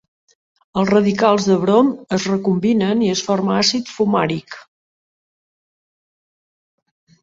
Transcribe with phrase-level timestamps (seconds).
[0.79, 4.61] Els radicals de brom es recombinen i es forma àcid fumàric.